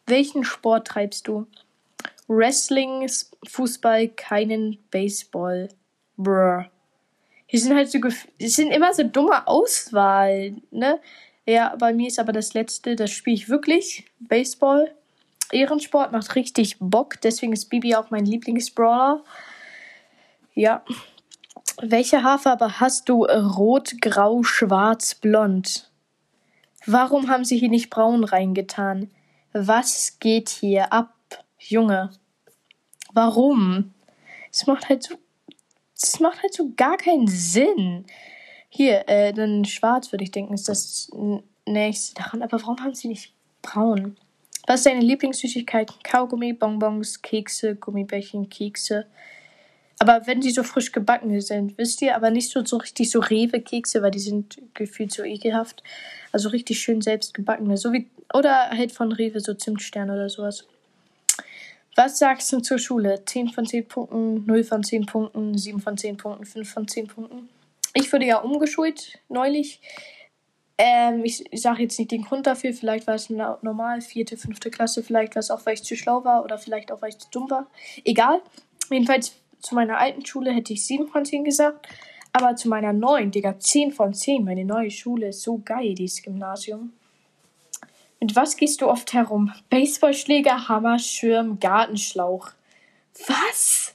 Welchen 0.06 0.44
Sport 0.44 0.88
treibst 0.88 1.28
du? 1.28 1.46
Wrestling, 2.28 3.08
Fußball, 3.46 4.08
keinen 4.08 4.78
Baseball. 4.90 5.68
Brr. 6.16 6.70
Hier 7.46 7.60
sind 7.60 7.74
halt 7.76 7.90
so, 7.90 7.98
es 8.38 8.54
sind 8.54 8.70
immer 8.70 8.94
so 8.94 9.02
dumme 9.02 9.46
Auswahl, 9.46 10.56
ne? 10.70 11.00
Ja, 11.44 11.74
bei 11.76 11.92
mir 11.92 12.08
ist 12.08 12.18
aber 12.18 12.32
das 12.32 12.54
letzte, 12.54 12.96
das 12.96 13.10
spiele 13.10 13.34
ich 13.34 13.48
wirklich. 13.48 14.06
Baseball. 14.20 14.94
Ehrensport 15.50 16.12
macht 16.12 16.34
richtig 16.34 16.76
Bock, 16.80 17.20
deswegen 17.20 17.52
ist 17.52 17.68
Bibi 17.68 17.94
auch 17.94 18.10
mein 18.10 18.24
Lieblingsbrawler. 18.24 19.22
Ja. 20.54 20.82
Welche 21.80 22.22
Haarfarbe 22.22 22.80
hast 22.80 23.08
du? 23.08 23.24
Rot, 23.24 24.00
grau, 24.00 24.42
schwarz, 24.42 25.14
blond. 25.14 25.90
Warum 26.86 27.28
haben 27.28 27.44
sie 27.44 27.58
hier 27.58 27.68
nicht 27.68 27.90
braun 27.90 28.24
reingetan? 28.24 29.10
Was 29.52 30.18
geht 30.18 30.48
hier 30.48 30.92
ab, 30.92 31.14
Junge? 31.58 32.10
Warum? 33.12 33.92
Es 34.50 34.66
macht 34.66 34.88
halt 34.88 35.02
so, 35.02 35.14
es 35.94 36.20
macht 36.20 36.42
halt 36.42 36.54
so 36.54 36.72
gar 36.76 36.96
keinen 36.96 37.28
Sinn. 37.28 38.06
Hier, 38.68 39.08
äh, 39.08 39.32
dann 39.32 39.64
schwarz 39.64 40.12
würde 40.12 40.24
ich 40.24 40.30
denken, 40.30 40.54
ist 40.54 40.68
das 40.68 41.10
nächste 41.66 42.14
daran. 42.14 42.42
Aber 42.42 42.60
warum 42.60 42.80
haben 42.80 42.94
sie 42.94 43.08
nicht 43.08 43.34
braun? 43.60 44.16
Was 44.66 44.80
ist 44.80 44.86
deine 44.86 45.00
Lieblingssüßigkeit? 45.00 45.92
Kaugummi, 46.04 46.52
Bonbons, 46.52 47.20
Kekse, 47.20 47.76
Gummibärchen, 47.76 48.48
Kekse. 48.48 49.06
Aber 50.02 50.26
wenn 50.26 50.40
die 50.40 50.50
so 50.50 50.64
frisch 50.64 50.90
gebacken 50.90 51.40
sind, 51.40 51.78
wisst 51.78 52.02
ihr, 52.02 52.16
aber 52.16 52.32
nicht 52.32 52.50
so, 52.50 52.64
so 52.64 52.78
richtig 52.78 53.08
so 53.08 53.20
Rewe-Kekse, 53.20 54.02
weil 54.02 54.10
die 54.10 54.18
sind 54.18 54.60
gefühlt 54.74 55.12
so 55.12 55.22
ekelhaft. 55.22 55.84
Also 56.32 56.48
richtig 56.48 56.80
schön 56.80 57.00
selbst 57.00 57.34
gebackene. 57.34 57.76
So 57.76 57.92
wie, 57.92 58.10
oder 58.34 58.70
halt 58.70 58.90
von 58.90 59.12
Rewe 59.12 59.38
so 59.38 59.54
Zimtstern 59.54 60.10
oder 60.10 60.28
sowas. 60.28 60.66
Was 61.94 62.18
sagst 62.18 62.52
du 62.52 62.58
zur 62.58 62.80
Schule? 62.80 63.24
10 63.24 63.50
von 63.50 63.64
10 63.64 63.86
Punkten, 63.86 64.44
0 64.44 64.64
von 64.64 64.82
10 64.82 65.06
Punkten, 65.06 65.56
7 65.56 65.78
von 65.78 65.96
10 65.96 66.16
Punkten, 66.16 66.46
5 66.46 66.68
von 66.68 66.88
10 66.88 67.06
Punkten. 67.06 67.48
Ich 67.94 68.12
wurde 68.12 68.26
ja 68.26 68.38
umgeschult 68.38 69.20
neulich. 69.28 69.80
Ähm, 70.78 71.24
ich, 71.24 71.44
ich 71.52 71.62
sage 71.62 71.84
jetzt 71.84 71.96
nicht 72.00 72.10
den 72.10 72.24
Grund 72.24 72.48
dafür. 72.48 72.72
Vielleicht 72.72 73.06
war 73.06 73.14
es 73.14 73.30
normal, 73.30 74.00
vierte, 74.00 74.36
fünfte 74.36 74.68
Klasse. 74.72 75.04
Vielleicht 75.04 75.36
war 75.36 75.40
es 75.40 75.52
auch, 75.52 75.64
weil 75.64 75.74
ich 75.74 75.84
zu 75.84 75.94
schlau 75.94 76.24
war 76.24 76.42
oder 76.42 76.58
vielleicht 76.58 76.90
auch, 76.90 77.02
weil 77.02 77.10
ich 77.10 77.18
zu 77.18 77.28
dumm 77.30 77.48
war. 77.48 77.70
Egal. 78.04 78.40
Jedenfalls 78.90 79.36
zu 79.62 79.74
meiner 79.74 79.98
alten 79.98 80.26
Schule 80.26 80.52
hätte 80.52 80.72
ich 80.72 80.84
7 80.84 81.08
von 81.08 81.24
10 81.24 81.44
gesagt. 81.44 81.88
Aber 82.32 82.56
zu 82.56 82.68
meiner 82.68 82.92
neuen, 82.92 83.30
Digga, 83.30 83.58
10 83.58 83.92
von 83.92 84.12
10. 84.12 84.44
Meine 84.44 84.64
neue 84.64 84.90
Schule 84.90 85.28
ist 85.28 85.42
so 85.42 85.60
geil, 85.64 85.94
dieses 85.94 86.22
Gymnasium. 86.22 86.92
Mit 88.20 88.34
was 88.36 88.56
gehst 88.56 88.80
du 88.80 88.88
oft 88.88 89.12
herum? 89.12 89.52
Baseballschläger, 89.68 90.68
Hammer, 90.68 90.98
Schirm, 90.98 91.60
Gartenschlauch. 91.60 92.50
Was? 93.26 93.94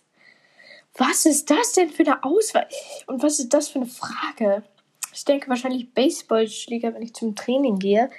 Was 0.98 1.26
ist 1.26 1.50
das 1.50 1.74
denn 1.74 1.90
für 1.90 2.04
eine 2.04 2.24
Auswahl? 2.24 2.68
Und 3.08 3.24
was 3.24 3.40
ist 3.40 3.54
das 3.54 3.70
für 3.70 3.80
eine 3.80 3.90
Frage? 3.90 4.64
Ich 5.14 5.26
denke 5.26 5.50
wahrscheinlich 5.50 5.94
Baseballschläger, 5.94 6.94
wenn 6.94 7.02
ich 7.02 7.14
zum 7.14 7.36
Training 7.36 7.80
gehe. 7.80 8.10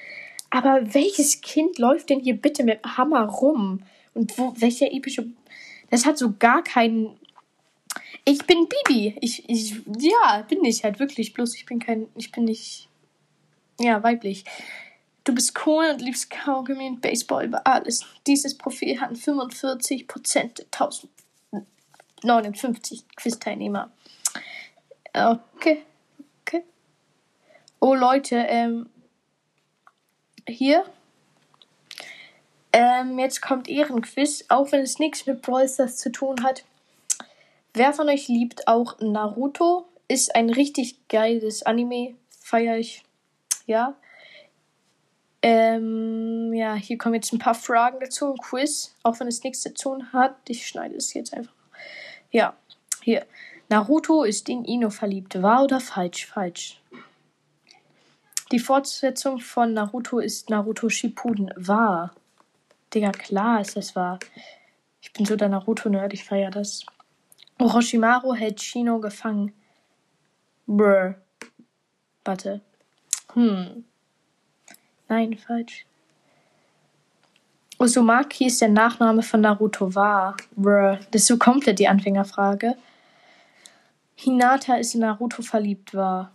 Aber 0.50 0.94
welches 0.94 1.40
Kind 1.40 1.78
läuft 1.78 2.10
denn 2.10 2.20
hier 2.20 2.40
bitte 2.40 2.64
mit 2.64 2.82
Hammer 2.84 3.26
rum? 3.26 3.82
Und 4.14 4.36
wo, 4.38 4.54
welcher 4.56 4.92
epische. 4.92 5.26
Das 5.90 6.06
hat 6.06 6.18
so 6.18 6.32
gar 6.38 6.62
keinen 6.64 7.18
ich 8.28 8.46
bin 8.46 8.68
Bibi. 8.68 9.16
Ich, 9.20 9.48
ich, 9.48 9.80
ja, 9.98 10.44
bin 10.48 10.62
ich 10.64 10.84
halt 10.84 10.98
wirklich. 10.98 11.32
Bloß 11.32 11.54
ich 11.56 11.64
bin 11.64 11.78
kein, 11.78 12.08
ich 12.14 12.30
bin 12.30 12.44
nicht, 12.44 12.88
ja, 13.80 14.02
weiblich. 14.02 14.44
Du 15.24 15.34
bist 15.34 15.58
cool 15.66 15.86
und 15.90 16.02
liebst 16.02 16.30
Kaugummi 16.30 16.88
und 16.88 17.00
Baseball 17.00 17.46
über 17.46 17.66
alles. 17.66 18.04
Dieses 18.26 18.56
Profil 18.56 19.00
hat 19.00 19.12
45% 19.12 20.54
der 20.54 20.66
1059 22.22 23.04
Quiz-Teilnehmer. 23.16 23.90
Okay, 25.14 25.82
okay. 26.42 26.64
Oh 27.80 27.94
Leute, 27.94 28.36
ähm, 28.36 28.90
hier. 30.46 30.84
Ähm, 32.72 33.18
jetzt 33.18 33.40
kommt 33.40 33.68
Ehrenquiz, 33.68 34.44
auch 34.48 34.70
wenn 34.72 34.82
es 34.82 34.98
nichts 34.98 35.26
mit 35.26 35.40
Brawl 35.40 35.66
Stars 35.66 35.96
zu 35.96 36.12
tun 36.12 36.42
hat. 36.42 36.64
Wer 37.74 37.92
von 37.92 38.08
euch 38.08 38.28
liebt 38.28 38.66
auch 38.66 38.98
Naruto? 39.00 39.88
Ist 40.08 40.34
ein 40.34 40.50
richtig 40.50 41.08
geiles 41.08 41.62
Anime. 41.64 42.16
Feier 42.40 42.78
ich. 42.78 43.04
Ja. 43.66 43.94
Ähm, 45.42 46.52
ja, 46.54 46.74
hier 46.74 46.98
kommen 46.98 47.14
jetzt 47.14 47.32
ein 47.32 47.38
paar 47.38 47.54
Fragen 47.54 48.00
dazu. 48.00 48.32
Ein 48.32 48.38
Quiz. 48.38 48.94
Auch 49.02 49.20
wenn 49.20 49.28
es 49.28 49.44
nichts 49.44 49.60
zu 49.60 49.72
tun 49.72 50.12
hat. 50.12 50.36
Ich 50.48 50.66
schneide 50.66 50.96
es 50.96 51.12
jetzt 51.14 51.34
einfach. 51.34 51.52
Ja, 52.30 52.56
hier. 53.02 53.26
Naruto 53.68 54.24
ist 54.24 54.48
in 54.48 54.64
Ino 54.64 54.90
verliebt. 54.90 55.42
Wahr 55.42 55.64
oder 55.64 55.80
falsch? 55.80 56.26
Falsch. 56.26 56.80
Die 58.50 58.58
Fortsetzung 58.58 59.40
von 59.40 59.74
Naruto 59.74 60.20
ist 60.20 60.48
Naruto 60.48 60.88
Shippuden. 60.88 61.52
Wahr. 61.54 62.14
Digga, 62.94 63.12
klar 63.12 63.60
ist 63.60 63.76
das 63.76 63.94
wahr. 63.94 64.18
Ich 65.02 65.12
bin 65.12 65.26
so 65.26 65.36
der 65.36 65.50
Naruto-Nerd, 65.50 66.14
ich 66.14 66.24
feier 66.24 66.50
das. 66.50 66.86
Orochimaru 67.58 68.34
hält 68.34 68.62
Shino 68.62 69.00
gefangen. 69.00 69.52
Brr. 70.66 71.16
Warte. 72.24 72.60
Hm. 73.34 73.84
Nein, 75.08 75.36
falsch. 75.36 75.86
Uzumaki 77.78 78.46
ist 78.46 78.60
der 78.60 78.68
Nachname 78.68 79.22
von 79.22 79.40
Naruto 79.40 79.94
wahr. 79.94 80.36
Brr. 80.56 80.98
Das 81.10 81.22
ist 81.22 81.28
so 81.28 81.38
komplett 81.38 81.78
die 81.78 81.88
Anfängerfrage. 81.88 82.76
Hinata 84.14 84.74
ist 84.76 84.94
in 84.94 85.00
Naruto 85.00 85.42
verliebt 85.42 85.94
wahr. 85.94 86.32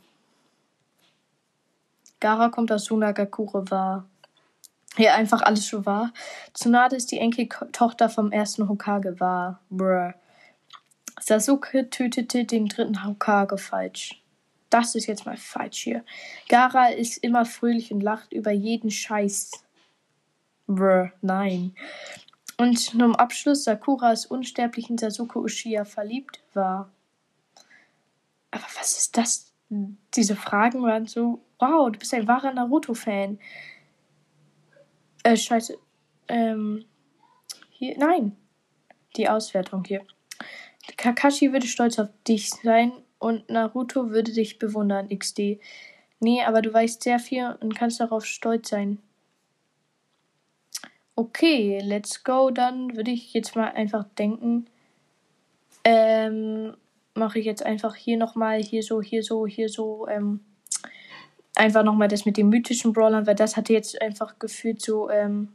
Gara 2.19 2.47
kommt 2.49 2.71
aus 2.71 2.85
Sunagakure 2.85 3.69
wahr. 3.69 4.05
Hier 4.95 5.13
einfach 5.13 5.41
alles 5.41 5.67
schon 5.67 5.85
wahr. 5.85 6.13
Tsunade 6.53 6.95
ist 6.95 7.11
die 7.11 7.19
Enkeltochter 7.19 8.09
vom 8.09 8.31
ersten 8.31 8.69
Hokage 8.69 9.19
wahr. 9.19 9.59
Brr. 9.69 10.13
Sasuke 11.19 11.89
tötete 11.89 12.45
den 12.45 12.67
dritten 12.67 13.05
Hokage 13.05 13.57
falsch. 13.57 14.21
Das 14.69 14.95
ist 14.95 15.05
jetzt 15.05 15.25
mal 15.25 15.37
falsch 15.37 15.83
hier. 15.83 16.03
Gara 16.49 16.87
ist 16.87 17.17
immer 17.17 17.45
fröhlich 17.45 17.91
und 17.93 18.01
lacht 18.01 18.33
über 18.33 18.51
jeden 18.51 18.89
Scheiß. 18.89 19.51
Brr, 20.67 21.11
nein. 21.21 21.75
Und 22.57 22.77
zum 22.77 23.15
Abschluss, 23.15 23.63
Sakura 23.63 24.11
ist 24.11 24.27
unsterblich 24.27 24.89
in 24.89 24.97
Sasuke 24.97 25.39
Uchiha 25.39 25.85
verliebt 25.85 26.41
war. 26.53 26.91
Aber 28.51 28.65
was 28.77 28.97
ist 28.97 29.17
das? 29.17 29.51
Diese 29.69 30.35
Fragen 30.35 30.83
waren 30.83 31.07
so, 31.07 31.41
wow, 31.59 31.91
du 31.91 31.99
bist 31.99 32.13
ein 32.13 32.27
wahrer 32.27 32.53
Naruto-Fan. 32.53 33.39
Äh, 35.23 35.37
scheiße. 35.37 35.77
Ähm, 36.27 36.85
hier, 37.71 37.97
nein. 37.97 38.37
Die 39.17 39.27
Auswertung 39.29 39.83
hier. 39.83 40.05
Kakashi 40.97 41.51
würde 41.53 41.67
stolz 41.67 41.99
auf 41.99 42.09
dich 42.27 42.49
sein 42.49 42.91
und 43.19 43.49
Naruto 43.49 44.09
würde 44.09 44.33
dich 44.33 44.59
bewundern, 44.59 45.09
XD. 45.09 45.59
Nee, 46.19 46.43
aber 46.43 46.61
du 46.61 46.73
weißt 46.73 47.03
sehr 47.03 47.19
viel 47.19 47.55
und 47.61 47.75
kannst 47.75 47.99
darauf 47.99 48.25
stolz 48.25 48.69
sein. 48.69 48.99
Okay, 51.15 51.79
let's 51.83 52.23
go. 52.23 52.49
Dann 52.49 52.95
würde 52.95 53.11
ich 53.11 53.33
jetzt 53.33 53.55
mal 53.55 53.71
einfach 53.71 54.05
denken, 54.17 54.65
ähm, 55.83 56.75
mache 57.13 57.39
ich 57.39 57.45
jetzt 57.45 57.65
einfach 57.65 57.95
hier 57.95 58.17
nochmal, 58.17 58.61
hier 58.61 58.83
so, 58.83 59.01
hier 59.01 59.23
so, 59.23 59.45
hier 59.45 59.69
so, 59.69 60.07
ähm, 60.07 60.39
einfach 61.55 61.83
nochmal 61.83 62.07
das 62.07 62.25
mit 62.25 62.37
den 62.37 62.49
mythischen 62.49 62.93
Brawlern, 62.93 63.27
weil 63.27 63.35
das 63.35 63.55
hatte 63.57 63.73
jetzt 63.73 64.01
einfach 64.01 64.39
gefühlt 64.39 64.81
so, 64.81 65.09
ähm, 65.09 65.49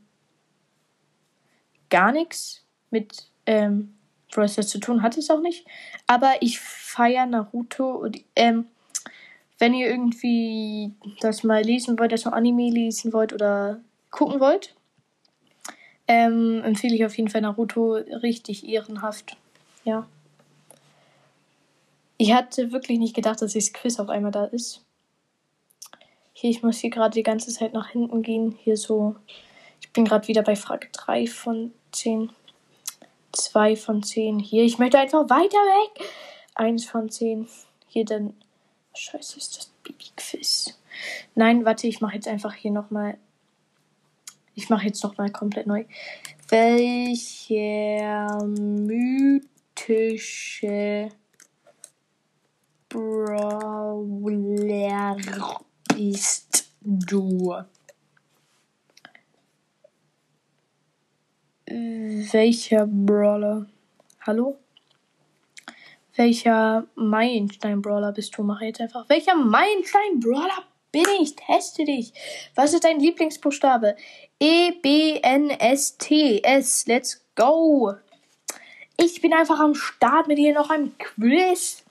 gar 1.90 2.12
nichts 2.12 2.64
mit, 2.90 3.30
ähm, 3.46 3.97
Brawl 4.32 4.48
zu 4.48 4.80
tun, 4.80 5.02
hat 5.02 5.16
es 5.16 5.30
auch 5.30 5.40
nicht. 5.40 5.66
Aber 6.06 6.34
ich 6.40 6.60
feiere 6.60 7.26
Naruto 7.26 7.90
und, 7.90 8.20
ähm, 8.36 8.66
wenn 9.58 9.74
ihr 9.74 9.88
irgendwie 9.88 10.92
das 11.20 11.42
mal 11.42 11.62
lesen 11.62 11.98
wollt, 11.98 12.12
das 12.12 12.24
noch 12.24 12.32
Anime 12.32 12.70
lesen 12.70 13.12
wollt 13.12 13.32
oder 13.32 13.80
gucken 14.10 14.40
wollt, 14.40 14.74
ähm, 16.06 16.62
empfehle 16.64 16.94
ich 16.94 17.04
auf 17.04 17.16
jeden 17.16 17.28
Fall 17.28 17.40
Naruto 17.40 17.94
richtig 17.94 18.66
ehrenhaft. 18.66 19.36
Ja. 19.84 20.06
Ich 22.16 22.32
hatte 22.32 22.72
wirklich 22.72 22.98
nicht 22.98 23.14
gedacht, 23.14 23.42
dass 23.42 23.52
das 23.52 23.72
Quiz 23.72 23.98
auf 24.00 24.08
einmal 24.08 24.32
da 24.32 24.44
ist. 24.44 24.84
Hier, 26.32 26.50
ich 26.50 26.62
muss 26.62 26.78
hier 26.78 26.90
gerade 26.90 27.14
die 27.14 27.22
ganze 27.22 27.52
Zeit 27.52 27.72
nach 27.72 27.88
hinten 27.88 28.22
gehen. 28.22 28.56
Hier 28.62 28.76
so. 28.76 29.16
Ich 29.80 29.92
bin 29.92 30.04
gerade 30.04 30.28
wieder 30.28 30.42
bei 30.42 30.56
Frage 30.56 30.88
3 30.92 31.26
von 31.26 31.72
10. 31.92 32.30
2 33.44 33.76
von 33.76 34.02
10. 34.02 34.38
Hier, 34.38 34.64
ich 34.64 34.78
möchte 34.78 34.98
einfach 34.98 35.30
weiter 35.30 35.56
weg. 35.56 36.04
1 36.54 36.84
von 36.86 37.08
10. 37.10 37.48
Hier 37.86 38.04
dann. 38.04 38.34
Scheiße, 38.94 39.38
ist 39.38 39.56
das 39.56 39.66
Bibi-Quiz. 39.84 40.78
Nein, 41.34 41.64
warte, 41.64 41.86
ich 41.86 42.00
mache 42.00 42.16
jetzt 42.16 42.26
einfach 42.28 42.54
hier 42.54 42.72
nochmal. 42.72 43.16
Ich 44.54 44.68
mache 44.68 44.86
jetzt 44.86 45.04
nochmal 45.04 45.30
komplett 45.30 45.66
neu. 45.68 45.84
Welcher 46.48 48.44
mythische 48.44 49.50
Brawler 52.88 53.96
bist 55.94 56.68
du? 56.80 57.54
Welcher 61.70 62.86
Brawler? 62.86 63.66
Hallo? 64.22 64.56
Welcher 66.16 66.86
Meilenstein-Brawler 66.94 68.12
bist 68.12 68.36
du? 68.38 68.42
Mach 68.42 68.62
jetzt 68.62 68.80
einfach. 68.80 69.06
Welcher 69.08 69.34
Meilenstein-Brawler 69.34 70.64
bin 70.92 71.04
ich? 71.20 71.36
Teste 71.36 71.84
dich. 71.84 72.14
Was 72.54 72.72
ist 72.72 72.84
dein 72.84 73.00
Lieblingsbuchstabe? 73.00 73.96
E, 74.40 74.72
B, 74.82 75.20
N, 75.22 75.50
S, 75.50 75.98
T, 75.98 76.40
S. 76.42 76.86
Let's 76.86 77.22
go. 77.36 77.92
Ich 78.96 79.20
bin 79.20 79.34
einfach 79.34 79.60
am 79.60 79.74
Start 79.74 80.26
mit 80.26 80.38
hier 80.38 80.54
noch 80.54 80.70
einem 80.70 80.96
Quiz. 80.96 81.84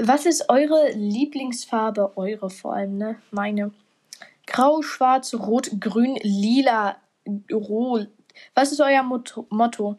Was 0.00 0.26
ist 0.26 0.50
eure 0.50 0.90
Lieblingsfarbe? 0.90 2.16
Eure 2.16 2.50
vor 2.50 2.74
allem, 2.74 2.98
ne? 2.98 3.22
Meine. 3.30 3.72
Grau, 4.46 4.82
schwarz, 4.82 5.32
rot, 5.32 5.70
grün, 5.78 6.18
lila, 6.22 6.96
rot. 7.52 8.08
Was 8.54 8.72
ist 8.72 8.80
euer 8.80 9.02
Motto? 9.02 9.96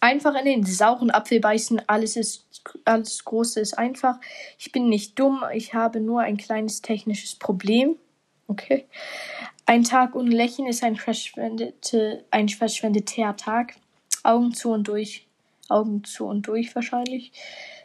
Einfach 0.00 0.34
in 0.34 0.44
den 0.46 0.64
sauren 0.64 1.10
Apfel 1.10 1.40
beißen. 1.40 1.82
Alles 1.86 2.16
ist, 2.16 2.46
alles 2.84 3.24
Große 3.24 3.60
ist 3.60 3.78
einfach. 3.78 4.18
Ich 4.58 4.72
bin 4.72 4.88
nicht 4.88 5.18
dumm. 5.18 5.44
Ich 5.52 5.74
habe 5.74 6.00
nur 6.00 6.20
ein 6.20 6.36
kleines 6.36 6.80
technisches 6.80 7.34
Problem. 7.34 7.96
Okay. 8.48 8.86
Ein 9.66 9.84
Tag 9.84 10.16
ohne 10.16 10.30
Lächeln 10.30 10.66
ist 10.66 10.82
ein, 10.82 10.96
verschwendete, 10.96 12.24
ein 12.30 12.48
verschwendeter 12.48 13.36
Tag. 13.36 13.74
Augen 14.22 14.54
zu 14.54 14.70
und 14.70 14.88
durch. 14.88 15.26
Augen 15.68 16.02
zu 16.04 16.26
und 16.26 16.46
durch 16.48 16.74
wahrscheinlich. 16.74 17.32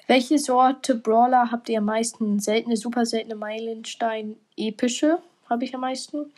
Welche 0.07 0.39
Sorte 0.39 0.95
Brawler 0.95 1.51
habt 1.51 1.69
ihr 1.69 1.79
am 1.79 1.85
meisten? 1.85 2.39
Seltene, 2.39 2.77
super 2.77 3.05
seltene 3.05 3.35
Meilenstein, 3.35 4.35
epische 4.55 5.19
habe 5.49 5.65
ich 5.65 5.73
am 5.75 5.81
meisten. 5.81 6.31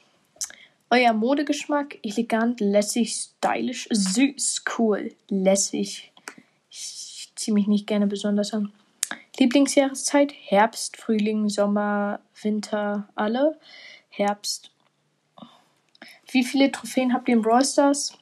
Euer 0.89 1.11
Modegeschmack, 1.11 1.99
elegant, 2.01 2.61
lässig, 2.61 3.13
stylisch, 3.13 3.89
süß, 3.91 4.63
cool, 4.77 5.13
lässig. 5.27 6.13
Ich 6.69 7.29
ziehe 7.35 7.53
mich 7.53 7.67
nicht 7.67 7.87
gerne 7.87 8.07
besonders 8.07 8.53
an. 8.53 8.71
Lieblingsjahreszeit, 9.37 10.33
Herbst, 10.33 10.95
Frühling, 10.95 11.49
Sommer, 11.49 12.21
Winter, 12.41 13.09
alle. 13.15 13.59
Herbst. 14.09 14.71
Wie 16.31 16.45
viele 16.45 16.71
Trophäen 16.71 17.13
habt 17.13 17.27
ihr 17.27 17.35
in 17.35 17.41
Brawl 17.41 17.65
Stars? 17.65 18.17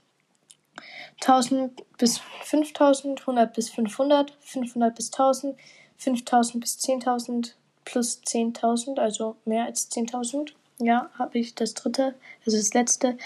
1000 1.22 1.84
bis 1.98 2.20
5000, 2.44 3.22
100 3.22 3.54
bis 3.54 3.70
500, 3.70 4.36
500 4.42 4.96
bis 4.96 5.12
1000, 5.12 5.56
5000 5.98 6.62
bis 6.62 6.80
10.000 6.80 7.54
plus 7.86 8.22
10.000, 8.24 9.00
also 9.00 9.38
mehr 9.46 9.66
als 9.66 9.92
10.000. 9.92 10.54
Ja, 10.80 11.10
habe 11.18 11.40
ich 11.40 11.56
das 11.56 11.74
dritte, 11.74 12.16
also 12.46 12.58
das 12.58 12.74
letzte. 12.74 13.18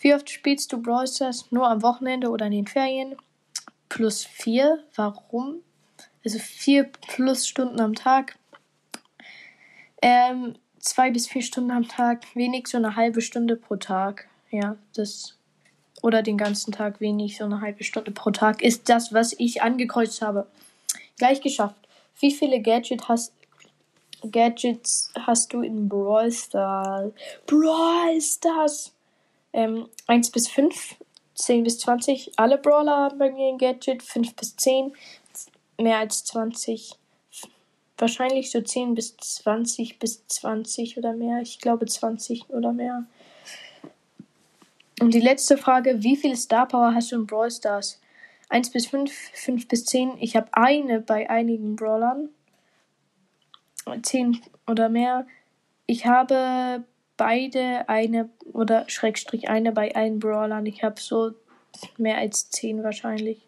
Wie 0.00 0.14
oft 0.14 0.28
spielst 0.28 0.72
du 0.72 0.82
Brawl 0.82 1.06
Stars? 1.06 1.50
Nur 1.50 1.68
am 1.68 1.82
Wochenende 1.82 2.30
oder 2.30 2.46
in 2.46 2.52
den 2.52 2.66
Ferien? 2.66 3.16
Plus 3.88 4.24
4. 4.24 4.82
Warum? 4.94 5.62
Also 6.24 6.38
4 6.38 6.84
plus 6.84 7.46
Stunden 7.46 7.80
am 7.80 7.94
Tag. 7.94 8.36
Ähm, 10.02 10.56
2 10.80 11.10
bis 11.12 11.28
4 11.28 11.42
Stunden 11.42 11.70
am 11.70 11.88
Tag. 11.88 12.24
Wenig, 12.34 12.66
so 12.68 12.78
eine 12.78 12.96
halbe 12.96 13.22
Stunde 13.22 13.56
pro 13.56 13.76
Tag. 13.76 14.28
Ja, 14.50 14.76
das 14.94 15.36
oder 16.02 16.22
den 16.22 16.36
ganzen 16.36 16.72
Tag 16.72 17.00
wenig, 17.00 17.38
so 17.38 17.44
eine 17.44 17.60
halbe 17.60 17.84
Stunde 17.84 18.10
pro 18.10 18.30
Tag, 18.30 18.60
ist 18.60 18.88
das, 18.88 19.14
was 19.14 19.32
ich 19.38 19.62
angekreuzt 19.62 20.20
habe. 20.20 20.46
Gleich 21.16 21.40
geschafft. 21.40 21.76
Wie 22.18 22.32
viele 22.32 22.60
Gadget 22.60 23.08
hast, 23.08 23.32
Gadgets 24.30 25.12
hast 25.18 25.52
du 25.52 25.62
in 25.62 25.88
Brawl 25.88 26.30
Stars? 26.30 27.12
Brawl 27.46 28.20
Stars! 28.20 28.92
Ähm, 29.52 29.88
1 30.06 30.30
bis 30.30 30.48
5, 30.48 30.96
10 31.34 31.64
bis 31.64 31.78
20. 31.80 32.32
Alle 32.36 32.58
Brawler 32.58 32.96
haben 32.96 33.18
bei 33.18 33.30
mir 33.30 33.48
ein 33.48 33.58
Gadget. 33.58 34.02
5 34.02 34.34
bis 34.34 34.56
10, 34.56 34.92
mehr 35.78 35.98
als 35.98 36.24
20. 36.24 36.92
Wahrscheinlich 37.98 38.50
so 38.50 38.60
10 38.60 38.94
bis 38.94 39.16
20 39.16 39.98
bis 39.98 40.26
20 40.26 40.98
oder 40.98 41.12
mehr. 41.12 41.40
Ich 41.42 41.58
glaube 41.58 41.86
20 41.86 42.50
oder 42.50 42.72
mehr. 42.72 43.04
Und 45.00 45.14
die 45.14 45.20
letzte 45.20 45.56
Frage, 45.56 46.02
wie 46.02 46.16
viel 46.16 46.36
Star 46.36 46.66
Power 46.66 46.94
hast 46.94 47.12
du 47.12 47.16
in 47.16 47.26
Brawl 47.26 47.50
Stars? 47.50 48.00
1 48.48 48.70
bis 48.70 48.86
5, 48.86 49.10
5 49.34 49.68
bis 49.68 49.84
10. 49.86 50.18
Ich 50.20 50.36
habe 50.36 50.48
eine 50.52 51.00
bei 51.00 51.28
einigen 51.28 51.76
Brawlern. 51.76 52.28
10 54.02 54.40
oder 54.66 54.88
mehr. 54.88 55.26
Ich 55.86 56.06
habe 56.06 56.84
beide 57.16 57.88
eine 57.88 58.30
oder 58.52 58.88
Schrägstrich 58.88 59.48
eine 59.48 59.72
bei 59.72 59.94
allen 59.94 60.18
Brawlern. 60.18 60.66
Ich 60.66 60.82
habe 60.82 61.00
so 61.00 61.32
mehr 61.96 62.18
als 62.18 62.50
10 62.50 62.82
wahrscheinlich. 62.82 63.40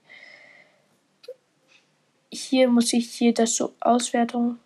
Hier 2.30 2.68
muss 2.68 2.92
ich 2.92 3.10
hier 3.10 3.32
das 3.32 3.56
so 3.56 3.74
Auswertung. 3.80 4.58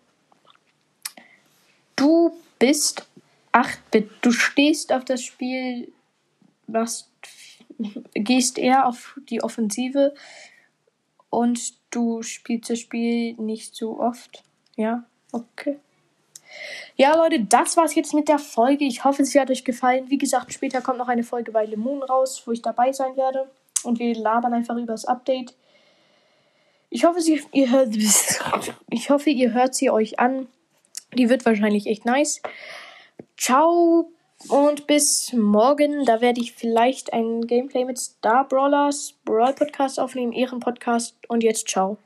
Du 1.95 2.31
bist 2.57 3.07
8-Bit. 3.53 4.09
Du 4.21 4.31
stehst 4.31 4.91
auf 4.93 5.05
das 5.05 5.23
Spiel 5.23 5.91
machst, 6.67 7.09
gehst 8.13 8.57
eher 8.57 8.87
auf 8.87 9.19
die 9.29 9.43
Offensive 9.43 10.13
und 11.29 11.73
du 11.91 12.23
spielst 12.23 12.69
das 12.69 12.79
Spiel 12.79 13.33
nicht 13.33 13.75
so 13.75 13.99
oft. 13.99 14.43
Ja, 14.75 15.05
okay. 15.31 15.79
Ja, 16.95 17.15
Leute, 17.15 17.39
das 17.39 17.77
war's 17.77 17.95
jetzt 17.95 18.13
mit 18.13 18.27
der 18.27 18.39
Folge. 18.39 18.83
Ich 18.83 19.05
hoffe, 19.05 19.23
sie 19.23 19.39
hat 19.39 19.49
euch 19.49 19.63
gefallen. 19.63 20.09
Wie 20.09 20.17
gesagt, 20.17 20.51
später 20.53 20.81
kommt 20.81 20.97
noch 20.97 21.07
eine 21.07 21.23
Folge 21.23 21.51
bei 21.51 21.65
Lemon 21.65 22.03
raus, 22.03 22.43
wo 22.45 22.51
ich 22.51 22.61
dabei 22.61 22.91
sein 22.91 23.15
werde. 23.15 23.49
Und 23.83 23.99
wir 23.99 24.13
labern 24.15 24.53
einfach 24.53 24.75
über 24.75 24.91
das 24.93 25.05
Update. 25.05 25.53
Ich 26.89 27.05
hoffe, 27.05 27.21
sie, 27.21 27.41
ihr 27.53 27.71
hört, 27.71 27.95
ich 28.89 29.09
hoffe, 29.09 29.29
ihr 29.29 29.53
hört 29.53 29.75
sie 29.75 29.89
euch 29.89 30.19
an. 30.19 30.47
Die 31.13 31.29
wird 31.29 31.45
wahrscheinlich 31.45 31.87
echt 31.87 32.05
nice. 32.05 32.41
Ciao. 33.37 34.11
Und 34.47 34.87
bis 34.87 35.33
morgen, 35.33 36.05
da 36.05 36.21
werde 36.21 36.39
ich 36.41 36.53
vielleicht 36.53 37.13
ein 37.13 37.45
Gameplay 37.45 37.83
mit 37.85 37.97
Star 37.97 38.47
Brawlers 38.47 39.13
Brawl 39.25 39.53
Podcast 39.53 39.99
aufnehmen, 39.99 40.31
Ehren 40.33 40.59
Podcast. 40.59 41.15
Und 41.27 41.43
jetzt 41.43 41.67
ciao. 41.67 41.97